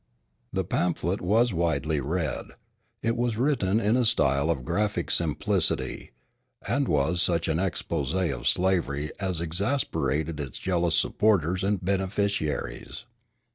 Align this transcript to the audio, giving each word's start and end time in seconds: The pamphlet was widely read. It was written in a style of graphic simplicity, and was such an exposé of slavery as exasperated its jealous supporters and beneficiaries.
The 0.51 0.63
pamphlet 0.63 1.21
was 1.21 1.53
widely 1.53 1.99
read. 1.99 2.53
It 3.03 3.15
was 3.15 3.37
written 3.37 3.79
in 3.79 3.95
a 3.95 4.03
style 4.03 4.49
of 4.49 4.65
graphic 4.65 5.11
simplicity, 5.11 6.09
and 6.67 6.87
was 6.87 7.21
such 7.21 7.47
an 7.47 7.57
exposé 7.59 8.35
of 8.35 8.47
slavery 8.47 9.11
as 9.19 9.39
exasperated 9.39 10.39
its 10.39 10.57
jealous 10.57 10.95
supporters 10.95 11.63
and 11.63 11.85
beneficiaries. 11.85 13.05